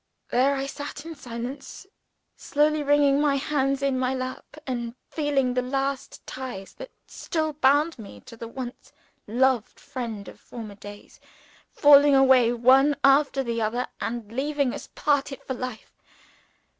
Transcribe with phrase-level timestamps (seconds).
[0.31, 1.85] There I sat in silence;
[2.35, 7.99] slowly wringing my hands in my lap, and feeling the last ties that still bound
[7.99, 8.91] me to the once
[9.27, 11.19] loved friend of former days,
[11.69, 15.93] falling away one after the other, and leaving us parted for life.